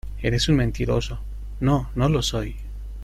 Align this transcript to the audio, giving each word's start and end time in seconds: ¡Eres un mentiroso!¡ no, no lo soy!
¡Eres 0.23 0.49
un 0.49 0.55
mentiroso!¡ 0.55 1.19
no, 1.59 1.91
no 1.93 2.09
lo 2.09 2.23
soy! 2.23 2.55